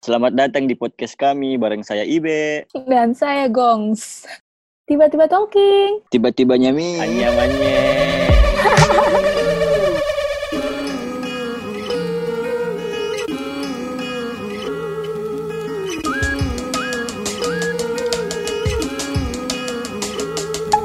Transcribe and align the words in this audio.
Selamat 0.00 0.32
datang 0.32 0.64
di 0.64 0.72
podcast 0.72 1.12
kami 1.12 1.60
bareng 1.60 1.84
saya 1.84 2.08
Ibe. 2.08 2.64
Dan 2.88 3.12
saya 3.12 3.52
Gongs. 3.52 4.24
Tiba-tiba 4.88 5.28
talking. 5.28 6.00
Tiba-tiba 6.08 6.56
nyami. 6.56 6.96
Anyamannya. 6.96 7.84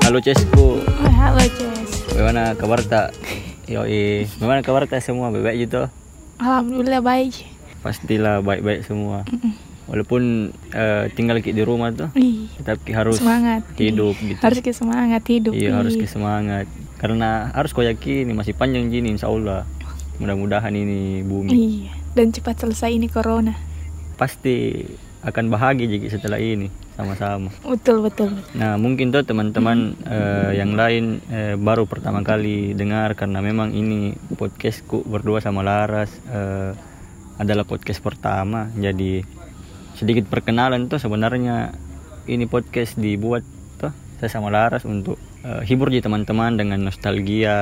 Halo 0.05 0.21
Cesku, 0.21 0.77
Oh, 0.85 1.11
halo 1.17 1.41
Jess. 1.49 2.05
bagaimana 2.13 2.53
kabar 2.53 2.79
tak? 2.85 3.09
Yoi, 3.71 4.29
bagaimana 4.37 4.61
kabar 4.61 4.85
tak 4.85 5.01
semua? 5.01 5.33
Baik-baik 5.33 5.65
gitu? 5.65 5.81
Alhamdulillah 6.37 7.01
baik. 7.01 7.54
Pastilah 7.85 8.41
baik-baik 8.41 8.81
semua. 8.81 9.21
Walaupun 9.85 10.49
eh, 10.73 11.05
tinggal 11.13 11.37
di 11.37 11.61
rumah 11.61 11.93
tuh, 11.93 12.09
Ih, 12.17 12.49
tetap 12.57 12.81
ki 12.81 12.89
harus 12.89 13.21
semangat. 13.21 13.61
hidup 13.77 14.17
Ih, 14.17 14.33
gitu. 14.33 14.41
Harus 14.41 14.59
ke 14.59 14.73
semangat 14.73 15.21
hidup. 15.29 15.53
Iya 15.53 15.77
harus 15.77 15.93
ke 15.93 16.09
semangat 16.09 16.65
karena 16.97 17.53
harus 17.53 17.69
kau 17.69 17.85
yakini 17.85 18.33
masih 18.33 18.57
panjang 18.57 18.89
gini 18.89 19.13
insya 19.13 19.29
Allah 19.29 19.61
mudah-mudahan 20.17 20.73
ini 20.73 21.21
bumi 21.21 21.53
Iya. 21.53 21.93
Dan 22.17 22.33
cepat 22.33 22.57
selesai 22.57 22.89
ini 22.89 23.05
corona. 23.05 23.53
pasti 24.15 24.79
akan 25.21 25.51
bahagia 25.51 25.85
jadi 25.85 26.07
setelah 26.07 26.39
ini 26.39 26.71
sama-sama. 26.95 27.51
Betul 27.61 27.99
betul. 28.01 28.31
Nah 28.55 28.79
mungkin 28.79 29.11
tuh 29.11 29.21
teman-teman 29.21 29.91
eh, 30.01 30.55
yang 30.55 30.73
lain 30.73 31.19
eh, 31.27 31.53
baru 31.53 31.83
pertama 31.83 32.23
kali 32.23 32.71
dengar 32.73 33.13
karena 33.13 33.43
memang 33.43 33.69
ini 33.69 34.15
podcastku 34.33 35.03
berdua 35.03 35.43
sama 35.43 35.61
Laras 35.61 36.09
eh, 36.25 36.71
adalah 37.35 37.67
podcast 37.67 37.99
pertama 37.99 38.71
jadi 38.75 39.23
sedikit 39.95 40.27
perkenalan 40.27 40.91
tuh 40.91 40.99
sebenarnya 40.99 41.71
ini 42.27 42.47
podcast 42.47 42.99
dibuat 42.99 43.43
tuh 43.79 43.91
saya 44.19 44.29
sama 44.31 44.47
Laras 44.51 44.83
untuk 44.87 45.19
eh, 45.43 45.61
hibur 45.67 45.91
di 45.91 45.99
teman-teman 46.01 46.55
dengan 46.57 46.79
nostalgia 46.83 47.55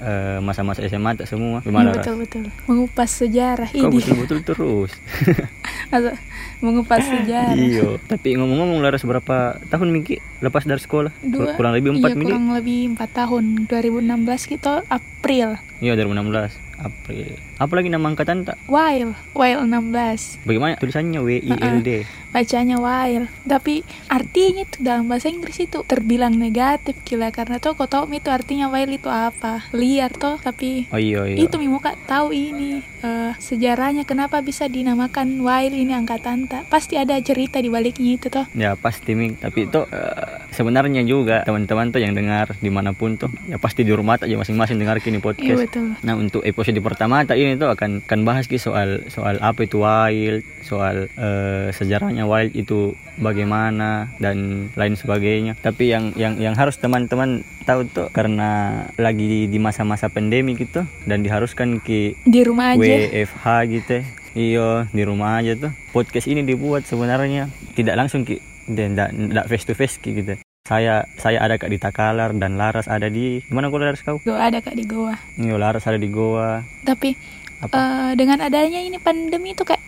eh, 0.00 0.38
masa-masa 0.40 0.84
SMA 0.86 1.16
tak 1.18 1.28
semua 1.28 1.60
gimana 1.60 1.96
betul 1.96 2.20
betul. 2.22 2.44
Mengupas 2.68 3.10
sejarah 3.12 3.68
Kau 3.72 3.88
ini. 3.90 3.98
betul-betul 4.00 4.38
terus. 4.46 4.92
Mengupas 6.64 7.02
sejarah. 7.02 7.56
Iya. 7.56 7.96
Tapi 8.04 8.36
ngomong-ngomong 8.36 8.84
Laras 8.84 9.02
berapa 9.02 9.58
tahun 9.72 9.88
Miki 9.90 10.20
lepas 10.44 10.68
dari 10.68 10.78
sekolah? 10.78 11.10
Kur- 11.24 11.56
kurang 11.56 11.72
lebih 11.72 11.96
empat 11.98 12.14
iya, 12.14 12.20
kurang 12.20 12.46
lebih 12.52 12.94
empat 12.94 13.10
tahun 13.16 13.64
2016 13.66 14.52
gitu 14.56 14.72
April 14.86 15.56
Iya 15.80 15.96
2016 15.96 16.69
April. 16.80 17.36
Apa 17.60 17.72
lagi 17.76 17.88
nama 17.92 18.08
angkatan 18.08 18.48
tak? 18.48 18.56
While 18.64 19.12
While 19.36 19.68
16 19.68 20.48
Bagaimana 20.48 20.80
tulisannya 20.80 21.20
W 21.20 21.30
I 21.44 21.52
L 21.60 21.78
D? 21.84 22.04
Bacanya 22.30 22.78
while 22.78 23.26
tapi 23.44 23.82
artinya 24.06 24.62
tuh 24.66 24.80
dalam 24.82 25.06
bahasa 25.06 25.28
Inggris 25.28 25.58
itu 25.60 25.82
terbilang 25.84 26.34
negatif 26.34 26.96
gila 27.02 27.30
karena 27.30 27.58
tuh 27.58 27.74
kau 27.74 27.86
tahu 27.86 28.10
itu 28.10 28.30
artinya 28.30 28.70
while 28.70 28.90
itu 28.90 29.10
apa 29.10 29.66
liar 29.70 30.10
tuh 30.14 30.38
tapi 30.38 30.86
Oh 30.90 30.98
iya 30.98 31.26
iya. 31.26 31.36
itu 31.46 31.54
Mimo 31.58 31.78
kak 31.78 32.06
tahu 32.06 32.30
ini 32.30 32.80
eh, 33.02 33.32
sejarahnya 33.36 34.02
kenapa 34.04 34.40
bisa 34.40 34.66
dinamakan 34.66 35.42
while 35.42 35.74
ini 35.74 35.92
angkatan 35.92 36.46
tak 36.46 36.66
pasti 36.66 36.96
ada 36.96 37.18
cerita 37.20 37.58
di 37.58 37.68
baliknya 37.68 38.16
itu 38.16 38.26
tuh 38.28 38.46
Ya 38.52 38.74
pasti 38.74 39.12
Mik. 39.14 39.40
Tapi 39.40 39.66
itu 39.66 39.80
eh, 39.86 40.26
sebenarnya 40.50 41.02
juga 41.02 41.42
teman-teman 41.42 41.90
tuh 41.90 42.00
yang 42.02 42.12
dengar 42.12 42.54
di 42.58 42.68
mana 42.68 42.92
pun 42.92 43.14
tuh 43.14 43.30
ya 43.46 43.56
pasti 43.56 43.82
di 43.82 43.90
rumah 43.90 44.18
aja 44.20 44.34
masing-masing 44.34 44.76
dengar 44.76 44.98
kini 45.00 45.18
iya 45.18 45.24
podcast. 45.24 45.58
betul 45.66 45.86
Nah 46.02 46.14
untuk 46.14 46.42
episode 46.42 46.78
pertama 46.80 47.22
tak 47.22 47.38
ini 47.38 47.56
tuh 47.56 47.70
akan 47.70 48.02
akan 48.04 48.20
bahas 48.22 48.44
ki 48.46 48.58
soal 48.58 49.06
soal 49.08 49.38
apa 49.40 49.64
itu 49.64 49.80
wild, 49.80 50.42
soal 50.62 51.06
eh, 51.10 51.68
sejarahnya 51.72 52.19
wild 52.24 52.52
itu 52.52 52.92
bagaimana 53.16 54.10
dan 54.18 54.68
lain 54.74 54.94
sebagainya. 54.96 55.54
Tapi 55.60 55.92
yang 55.92 56.12
yang 56.16 56.40
yang 56.40 56.54
harus 56.56 56.76
teman-teman 56.76 57.44
tahu 57.64 57.86
tuh 57.86 58.08
karena 58.10 58.82
lagi 58.96 59.46
di 59.46 59.58
masa-masa 59.60 60.08
pandemi 60.08 60.56
gitu 60.56 60.82
dan 61.04 61.20
diharuskan 61.20 61.78
ki 61.80 62.16
di 62.24 62.40
rumah 62.42 62.74
aja 62.74 62.80
WFH 62.80 63.46
gitu. 63.70 63.96
Iya 64.30 64.86
di 64.90 65.02
rumah 65.02 65.42
aja 65.42 65.58
tuh. 65.58 65.72
Podcast 65.90 66.30
ini 66.30 66.42
dibuat 66.42 66.86
sebenarnya 66.86 67.50
tidak 67.74 67.98
langsung 67.98 68.22
ki 68.22 68.38
dan 68.70 68.94
tidak 68.94 69.46
face 69.50 69.66
to 69.66 69.74
face 69.74 69.96
ki 69.98 70.10
gitu. 70.14 70.34
Saya 70.60 71.02
saya 71.18 71.42
ada 71.42 71.58
kak 71.58 71.72
di 71.72 71.82
Takalar 71.82 72.30
dan 72.36 72.54
Laras 72.54 72.86
ada 72.86 73.10
di 73.10 73.42
mana 73.50 73.72
kau 73.72 73.80
Laras 73.80 74.06
kau? 74.06 74.22
Gak 74.22 74.38
ada 74.38 74.58
kak 74.62 74.78
di 74.78 74.86
Goa 74.86 75.18
Iya 75.34 75.56
Laras 75.58 75.88
ada 75.88 75.98
di 75.98 76.06
Goa. 76.06 76.62
tapi 76.86 77.18
Apa? 77.58 77.74
eh, 77.74 78.10
dengan 78.14 78.38
adanya 78.38 78.78
ini 78.78 79.02
pandemi 79.02 79.50
itu 79.50 79.66
kayak 79.66 79.79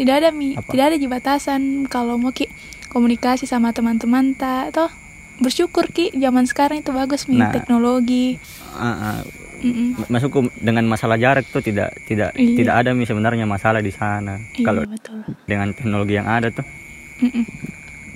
tidak 0.00 0.14
ada 0.16 0.28
mi 0.32 0.56
Apa? 0.56 0.72
tidak 0.72 0.84
ada 0.88 0.96
batasan 1.06 1.60
kalau 1.84 2.16
mau 2.16 2.32
ki 2.32 2.48
komunikasi 2.88 3.44
sama 3.44 3.70
teman-teman 3.70 4.32
tak 4.32 4.72
toh 4.72 4.88
bersyukur 5.36 5.84
ki 5.86 6.16
zaman 6.16 6.44
sekarang 6.44 6.80
itu 6.80 6.90
bagus 6.90 7.28
mi 7.28 7.36
Nah. 7.36 7.52
teknologi 7.52 8.40
Ah, 8.72 8.88
ah. 9.14 9.20
Mm-mm. 9.60 10.08
masukku 10.08 10.48
dengan 10.56 10.88
masalah 10.88 11.14
jarak 11.14 11.44
tuh 11.46 11.60
tidak 11.60 11.92
tidak 12.02 12.32
Iya. 12.32 12.56
tidak 12.56 12.74
ada 12.78 12.90
mi 12.90 13.04
sebenarnya 13.04 13.44
masalah 13.44 13.78
di 13.78 13.92
sana. 13.92 14.40
Iya, 14.56 14.64
Kalau 14.64 14.88
betul 14.88 15.20
dengan 15.44 15.68
teknologi 15.70 16.16
yang 16.16 16.24
ada 16.24 16.48
tuh 16.48 16.64
Mm-mm. 17.20 17.44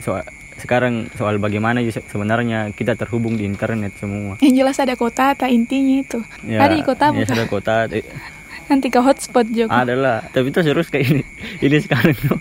soal 0.00 0.24
sekarang 0.56 1.12
soal 1.12 1.36
bagaimana 1.36 1.78
ya 1.78 1.92
se- 1.92 2.06
sebenarnya 2.06 2.72
kita 2.72 2.96
terhubung 2.96 3.36
di 3.36 3.44
internet 3.44 3.92
semua. 3.94 4.40
yang 4.40 4.64
jelas 4.64 4.80
ada 4.80 4.96
kota 4.96 5.36
tak 5.36 5.52
intinya 5.52 6.00
itu 6.00 6.24
ada 6.48 6.72
di 6.72 6.80
kota 6.80 7.12
ya, 7.12 7.26
ada 7.26 7.44
kota 7.44 7.74
nanti 8.70 8.88
ke 8.88 9.00
hotspot 9.00 9.46
juga 9.50 9.72
adalah. 9.72 10.24
Tapi 10.32 10.50
itu 10.50 10.60
serius 10.64 10.88
kayak 10.88 11.04
ini. 11.10 11.22
Ini 11.60 11.76
sekarang 11.84 12.16
tuh. 12.16 12.38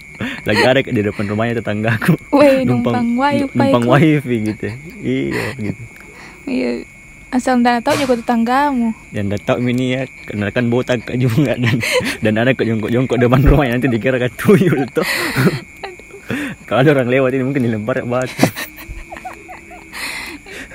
Lagi 0.47 0.63
ada 0.63 0.79
di 0.83 1.01
depan 1.03 1.27
rumahnya 1.27 1.59
tetanggaku 1.63 2.15
Weh, 2.35 2.63
numpang 2.67 3.15
wifi 3.15 3.55
numpang 3.55 3.83
ku. 3.83 3.91
wifi 3.95 4.35
gitu. 4.51 4.67
Iya 5.03 5.45
gitu. 5.59 5.83
Iya. 6.47 6.71
Asal 7.33 7.65
ndak 7.65 7.81
tahu 7.81 7.97
juga 7.97 8.21
tetanggamu. 8.21 8.93
Dan 9.09 9.33
dah 9.33 9.41
tahu 9.41 9.65
ini 9.65 9.97
ya. 9.97 10.01
Karena 10.29 10.53
kan 10.53 10.69
botak 10.69 11.01
juga 11.17 11.57
dan 11.57 11.77
dan 12.21 12.33
ada 12.37 12.53
kok 12.53 12.67
jongkok-jongkok 12.67 13.17
depan 13.17 13.41
rumahnya 13.41 13.79
nanti 13.79 13.89
dikira 13.89 14.17
kan 14.21 14.31
tuyul 14.37 14.85
tuh. 14.93 15.05
Kalau 16.69 16.79
ada 16.79 16.89
orang 16.95 17.09
lewat 17.11 17.35
ini 17.35 17.43
mungkin 17.43 17.63
dilempar 17.67 18.05
batu. 18.07 18.47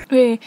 Weh, 0.09 0.41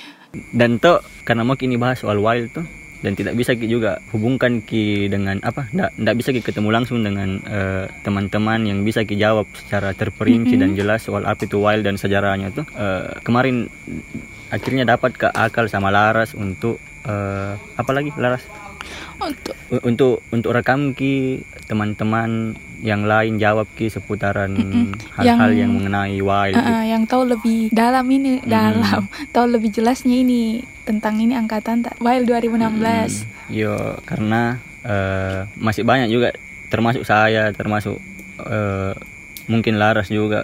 dan 0.50 0.80
tuh 0.82 0.98
karena 1.22 1.46
mau 1.46 1.54
kini 1.54 1.78
bahas 1.78 2.00
soal 2.02 2.18
wild 2.18 2.50
tuh 2.50 2.66
dan 3.02 3.18
tidak 3.18 3.34
bisa 3.34 3.58
ki 3.58 3.66
juga 3.66 3.98
hubungkan 4.14 4.62
ki 4.62 5.10
dengan 5.10 5.42
apa 5.42 5.66
ndak 5.74 6.14
bisa 6.18 6.30
ki 6.30 6.40
ketemu 6.40 6.70
langsung 6.70 7.02
dengan 7.02 7.42
eh, 7.44 7.90
teman-teman 8.06 8.62
yang 8.62 8.86
bisa 8.86 9.02
ki 9.02 9.18
jawab 9.18 9.50
secara 9.54 9.90
terperinci 9.92 10.54
dan 10.54 10.78
jelas 10.78 11.02
soal 11.02 11.26
apa 11.26 11.44
itu 11.44 11.58
wild 11.58 11.82
dan 11.82 11.98
sejarahnya 11.98 12.50
tuh 12.54 12.64
Eh, 12.72 13.20
kemarin 13.20 13.68
akhirnya 14.48 14.88
dapat 14.88 15.14
ke 15.14 15.28
akal 15.28 15.68
sama 15.68 15.92
Laras 15.92 16.32
untuk 16.32 16.80
eh, 17.04 17.54
apa 17.58 17.90
lagi 17.92 18.10
Laras? 18.16 18.42
Untuk? 19.22 19.54
Untuk 19.86 20.16
untuk 20.34 20.50
rekam 20.50 20.96
ki 20.96 21.44
teman-teman 21.70 22.56
yang 22.82 23.06
lain 23.06 23.38
jawab 23.38 23.70
ki 23.78 23.86
seputaran 23.86 24.58
hal-hal 25.14 25.54
yang, 25.54 25.70
Yang- 25.70 25.72
mengenai 25.78 26.18
wild 26.18 26.54
eh, 26.58 26.66
eh, 26.66 26.82
yang 26.90 27.02
tahu 27.06 27.22
lebih 27.30 27.70
dalam 27.70 28.02
ini 28.10 28.42
dalam. 28.42 29.06
Tahu 29.30 29.46
lebih 29.54 29.70
jelasnya 29.70 30.18
ini 30.18 30.66
tentang 30.82 31.22
ini 31.22 31.38
angkatan 31.38 31.86
Wild 32.02 32.26
2016 32.26 33.54
Yo, 33.54 34.02
karena 34.02 34.58
eh, 34.82 35.46
masih 35.54 35.86
banyak 35.86 36.10
juga 36.10 36.34
termasuk 36.68 37.06
saya, 37.06 37.54
termasuk 37.54 38.02
eh, 38.42 38.92
mungkin 39.46 39.78
Laras 39.78 40.10
juga 40.10 40.42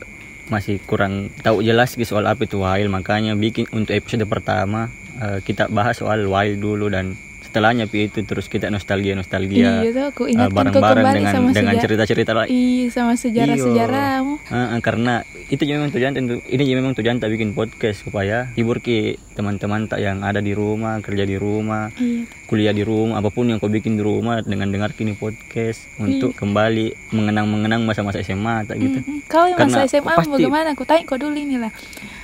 masih 0.48 0.81
kurang 0.81 1.28
tahu 1.44 1.60
jelas 1.60 1.93
ki 1.98 2.06
soal 2.06 2.25
apa 2.25 2.47
itu 2.47 2.62
wild, 2.62 2.88
makanya 2.88 3.34
bikin 3.34 3.66
untuk 3.75 3.98
episode 3.98 4.25
pertama 4.31 4.88
eh, 5.19 5.43
kita 5.43 5.66
bahas 5.69 5.98
soal 5.98 6.22
wild 6.31 6.62
dulu 6.62 6.87
dan 6.87 7.19
setelahnya 7.48 7.84
pi 7.84 8.06
itu 8.06 8.20
terus 8.22 8.47
kita 8.47 8.69
nostalgia 8.69 9.12
nostalgia 9.12 9.81
iya 9.81 9.88
tuh 9.88 10.04
aku 10.06 10.22
ingatkan 10.28 10.69
kau 10.69 10.78
bareng-bareng 10.78 11.00
kembali 11.00 11.16
dengan 11.16 11.32
sama 11.32 11.48
dengan 11.50 11.72
sejarah 11.72 11.82
cerita-cerita 11.82 12.32
lain. 12.34 12.48
Iya 12.48 12.86
sama 12.92 13.12
sejarah 13.14 13.56
sejarahmu 13.56 14.34
Ah, 14.47 14.56
ah, 14.71 14.78
karena 14.78 15.15
itu 15.48 15.62
juga 15.62 15.77
memang 15.78 15.91
tujuan 15.91 16.12
tentu 16.12 16.34
ini 16.45 16.62
juga 16.62 16.78
memang 16.78 16.95
tujuan 16.95 17.16
tak 17.16 17.30
bikin 17.30 17.50
podcast 17.53 18.04
supaya 18.04 18.53
hibur 18.53 18.78
ki 18.78 18.98
teman-teman 19.33 19.89
tak 19.89 19.98
yang 19.98 20.21
ada 20.21 20.39
di 20.39 20.53
rumah 20.53 21.00
kerja 21.00 21.24
di 21.24 21.34
rumah 21.34 21.89
iya 21.97 22.28
kuliah 22.45 22.72
di 22.72 22.80
rumah 22.80 23.21
apa 23.21 23.28
pun 23.28 23.45
yang 23.45 23.56
kau 23.56 23.68
bikin 23.68 23.95
di 23.95 24.03
rumah 24.03 24.41
dengan 24.41 24.68
dengar 24.68 24.92
kini 24.92 25.12
podcast 25.12 25.84
untuk 25.97 26.33
kembali 26.33 27.12
mengenang-mengenang 27.12 27.84
masa-masa 27.84 28.21
SMA 28.21 28.65
tak 28.65 28.77
gitu. 28.78 28.98
Mm-mm. 28.98 29.21
Kau 29.27 29.45
yang 29.45 29.60
masa 29.60 29.84
SMA 29.84 30.16
pasti- 30.16 30.33
bagaimana? 30.33 30.72
Aku 30.72 30.84
tanya 30.84 31.04
kau 31.04 31.16
dulu 31.16 31.36
ini 31.36 31.60
lah. 31.60 31.68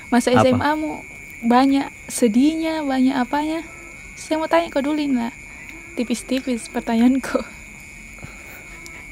Masa 0.08 0.32
Apa? 0.32 0.40
SMA 0.42 0.70
mu 0.74 1.04
banyak 1.44 1.92
sedihnya, 2.08 2.80
banyak 2.82 3.12
apanya? 3.12 3.60
Saya 4.14 4.38
mau 4.38 4.46
tanya 4.46 4.70
kau 4.70 4.80
dulu 4.80 4.96
ini 4.96 5.16
lah. 5.18 5.34
Tipis-tipis 5.94 6.66
pertanyaanku. 6.68 7.38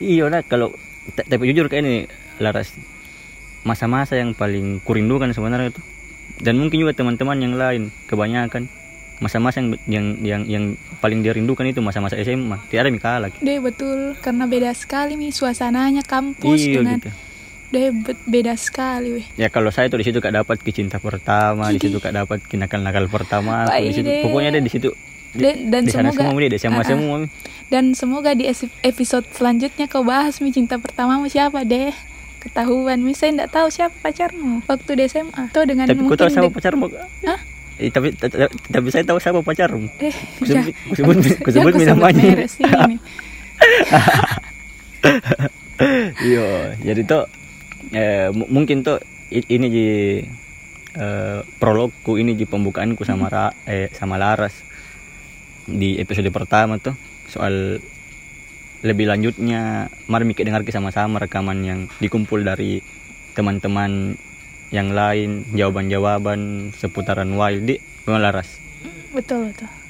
Iya 0.02 0.26
lah 0.26 0.43
kalau 0.43 0.75
ta- 1.14 1.22
tapi 1.22 1.46
jujur 1.46 1.70
kayak 1.70 1.82
ini 1.82 1.94
Laras 2.38 2.75
masa-masa 3.62 4.19
yang 4.19 4.34
paling 4.34 4.82
kurindukan 4.82 5.31
sebenarnya 5.31 5.70
itu. 5.70 5.82
Dan 6.43 6.58
mungkin 6.58 6.82
juga 6.82 6.93
teman-teman 6.93 7.38
yang 7.38 7.54
lain 7.54 7.82
kebanyakan. 8.06 8.66
Masa-masa 9.22 9.62
yang, 9.62 9.78
yang 9.87 10.06
yang 10.20 10.43
yang 10.43 10.64
paling 10.99 11.22
dirindukan 11.22 11.62
itu 11.62 11.78
masa-masa 11.78 12.19
SMA 12.19 12.58
tiada 12.66 12.90
mi 12.90 12.99
kalah. 12.99 13.31
Deh 13.38 13.62
betul. 13.62 14.19
Karena 14.19 14.50
beda 14.50 14.75
sekali 14.75 15.14
nih 15.14 15.31
suasananya 15.31 16.02
kampus 16.02 16.58
iya 16.58 16.82
dengan 16.82 16.99
gitu 16.99 17.10
deh 17.73 17.89
be- 17.91 18.21
beda 18.25 18.53
sekali 18.55 19.09
weh. 19.13 19.27
Ya 19.35 19.49
kalau 19.49 19.69
saya 19.69 19.89
tuh 19.89 19.97
di 19.97 20.05
situ 20.05 20.19
kak 20.19 20.31
dapat 20.31 20.61
kecinta 20.61 20.97
pertama 20.97 21.69
di 21.69 21.81
situ 21.81 21.97
kak 21.97 22.13
dapat 22.15 22.39
kinakal-nakal 22.43 23.09
pertama 23.09 23.65
aku 23.67 23.81
di 23.83 23.95
situ. 23.95 24.09
pokoknya 24.23 24.51
deh 24.53 24.63
di 24.63 24.71
situ 24.71 24.89
dan, 25.33 25.57
dan 25.67 25.81
di 25.83 25.91
sana 25.91 26.09
semoga 26.09 26.29
semua 26.29 26.45
di 26.45 26.57
SMA 26.57 26.71
Ah, 26.71 26.77
ah. 26.77 26.87
semua. 26.87 27.17
Dan 27.67 27.85
semoga 27.93 28.31
di 28.31 28.45
episode 28.83 29.25
selanjutnya 29.33 29.89
kau 29.89 30.05
bahas 30.05 30.37
mi 30.39 30.53
cinta 30.53 30.77
pertamamu 30.77 31.25
siapa 31.27 31.65
deh. 31.65 31.97
Ketahuan 32.39 32.99
mi 32.99 33.15
saya 33.15 33.33
tidak 33.33 33.49
tahu 33.49 33.67
siapa 33.67 33.95
pacarmu. 34.03 34.61
Waktu 34.63 34.91
di 34.93 35.03
SMA 35.07 35.33
atau 35.33 35.63
dengan 35.63 35.87
tapi 35.87 35.97
mungkin 35.99 36.19
tahu 36.19 36.29
siapa 36.29 36.51
pacarmu? 36.51 36.85
Hah? 37.25 37.41
Eh, 37.79 37.89
tapi 37.89 38.13
ta- 38.13 38.29
ta- 38.29 38.53
tapi 38.69 38.93
saya 38.93 39.03
tahu 39.03 39.17
siapa 39.17 39.41
pacarmu. 39.41 39.89
Eh 39.97 40.13
Ku 40.37 40.45
sebut- 40.45 40.77
ku 40.77 40.93
sebut- 40.93 41.17
ku 41.39 41.49
jangan 41.49 41.65
sebut 41.65 41.73
kau 41.73 41.81
mi 41.81 41.87
namanya. 41.89 42.25
iya 46.21 46.49
jadi 46.87 47.01
tuh 47.03 47.25
eh, 47.93 48.29
mu- 48.33 48.49
mungkin 48.49 48.83
tuh 48.83 48.99
ini 49.31 49.67
di 49.69 49.89
eh, 50.97 51.41
prologku 51.61 52.17
ini 52.21 52.37
di 52.37 52.44
pembukaanku 52.44 53.05
sama 53.05 53.29
Ra, 53.29 53.53
eh, 53.69 53.89
sama 53.93 54.21
Laras 54.21 54.53
di 55.69 55.97
episode 56.00 56.29
pertama 56.35 56.77
tuh 56.81 56.97
soal 57.31 57.79
lebih 58.83 59.06
lanjutnya 59.06 59.87
mari 60.11 60.27
mikir 60.27 60.43
dengar 60.43 60.67
sama-sama 60.67 61.23
rekaman 61.23 61.62
yang 61.62 61.81
dikumpul 62.03 62.43
dari 62.43 62.83
teman-teman 63.33 64.19
yang 64.75 64.91
lain 64.91 65.47
jawaban-jawaban 65.55 66.73
seputaran 66.75 67.31
wild 67.38 67.62
di 67.62 67.79
Laras? 68.09 68.59
Betul 69.15 69.55
betul 69.55 69.81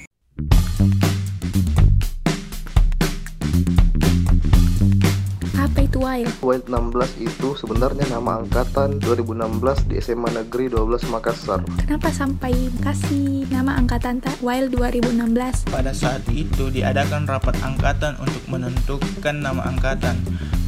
wild 6.02 6.34
Wild 6.42 6.66
16 6.66 7.22
itu 7.22 7.48
sebenarnya 7.54 8.02
nama 8.10 8.42
angkatan 8.42 8.98
2016 8.98 9.86
di 9.86 10.02
SMA 10.02 10.34
Negeri 10.34 10.66
12 10.66 11.06
Makassar. 11.14 11.62
kenapa 11.78 12.10
sampai 12.10 12.50
kasih 12.82 13.46
nama 13.54 13.78
angkatan 13.78 14.18
tak 14.18 14.34
wild 14.42 14.74
2016 14.74 15.70
Pada 15.70 15.94
saat 15.94 16.26
itu 16.34 16.74
diadakan 16.74 17.30
rapat 17.30 17.54
angkatan 17.62 18.18
untuk 18.18 18.42
menentukan 18.50 19.36
nama 19.38 19.62
angkatan. 19.70 20.18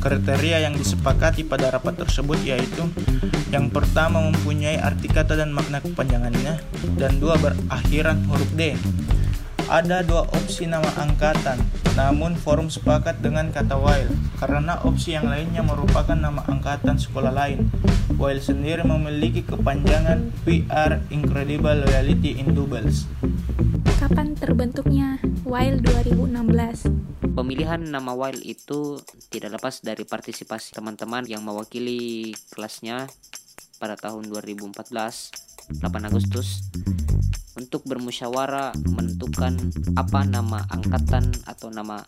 Kriteria 0.04 0.68
yang 0.68 0.76
disepakati 0.76 1.48
pada 1.48 1.72
rapat 1.72 1.96
tersebut 1.96 2.36
yaitu 2.44 2.84
yang 3.48 3.72
pertama 3.72 4.20
mempunyai 4.20 4.76
arti 4.76 5.08
kata 5.08 5.32
dan 5.32 5.50
makna 5.50 5.80
kepanjangannya 5.80 6.60
dan 7.00 7.12
dua 7.16 7.40
berakhiran 7.40 8.20
huruf 8.28 8.50
D. 8.52 8.76
Ada 9.64 10.04
dua 10.04 10.28
opsi 10.28 10.68
nama 10.68 10.86
angkatan, 11.00 11.56
namun 11.96 12.36
forum 12.36 12.68
sepakat 12.68 13.24
dengan 13.24 13.48
kata 13.48 13.80
Wild 13.80 14.12
karena 14.36 14.76
opsi 14.84 15.16
yang 15.16 15.24
lainnya 15.24 15.64
merupakan 15.64 16.12
nama 16.12 16.44
angkatan 16.44 17.00
sekolah 17.00 17.32
lain. 17.32 17.72
Wild 18.20 18.44
sendiri 18.44 18.84
memiliki 18.84 19.40
kepanjangan 19.40 20.28
PR 20.44 21.00
Incredible 21.08 21.80
Loyalty 21.88 22.36
in 22.36 22.52
Doubles. 22.52 23.08
kapan 24.04 24.36
terbentuknya 24.36 25.16
wild 25.48 25.80
2016 25.88 27.32
Pemilihan 27.34 27.80
nama 27.82 28.12
Wild 28.14 28.44
itu 28.46 29.00
tidak 29.32 29.58
lepas 29.58 29.82
dari 29.82 30.06
partisipasi 30.06 30.70
teman-teman 30.70 31.26
yang 31.26 31.42
mewakili 31.42 32.30
kelasnya 32.54 33.10
pada 33.82 33.98
tahun 33.98 34.30
2014, 34.30 34.70
8 34.70 35.82
Agustus, 36.06 36.70
untuk 37.64 37.80
bermusyawarah 37.88 38.76
menentukan 38.92 39.56
apa 39.96 40.20
nama 40.28 40.68
angkatan 40.68 41.32
atau 41.48 41.72
nama 41.72 42.04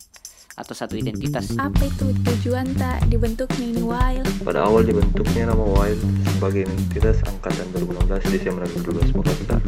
atau 0.57 0.73
satu 0.77 0.97
identitas. 0.97 1.53
apa 1.57 1.85
itu 1.85 2.13
tujuan 2.13 2.65
tak 2.77 3.09
dibentuknya 3.09 3.65
ini 3.73 3.81
wild. 3.81 4.29
Pada 4.45 4.69
awal 4.69 4.85
dibentuknya 4.85 5.53
nama 5.53 5.65
Wild 5.65 6.01
sebagai 6.37 6.65
identitas 6.65 7.21
angkatan 7.29 7.65
2016 7.77 8.33
di 8.33 8.39
SMA 8.41 8.61
Negeri 8.65 8.81
12 8.89 9.17
Makassar 9.21 9.61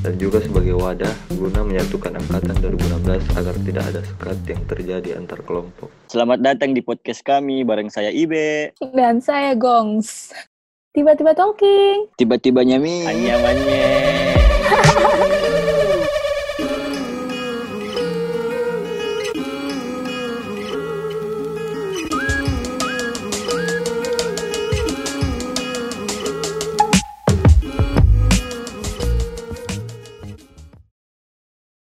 dan 0.00 0.14
juga 0.18 0.38
sebagai 0.42 0.74
wadah 0.78 1.14
guna 1.34 1.60
menyatukan 1.62 2.12
angkatan 2.18 2.54
2016 2.58 3.38
agar 3.38 3.54
tidak 3.66 3.84
ada 3.90 4.00
sekat 4.02 4.38
yang 4.50 4.62
terjadi 4.66 5.08
antar 5.14 5.38
kelompok. 5.46 5.90
selamat 6.10 6.38
datang 6.42 6.70
di 6.74 6.82
podcast 6.82 7.22
kami 7.22 7.62
bareng 7.62 7.90
saya 7.90 8.10
Ibe. 8.10 8.74
Dan 8.82 9.22
saya 9.22 9.54
gongs. 9.54 10.34
Tiba-tiba 10.90 11.38
talking. 11.38 12.10
Tiba-tibanya 12.18 12.82
mi. 12.82 13.06
Anyamannya 13.06 14.09